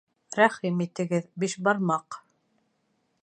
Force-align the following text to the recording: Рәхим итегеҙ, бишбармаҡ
Рәхим 0.37 0.79
итегеҙ, 0.85 1.27
бишбармаҡ 1.43 2.19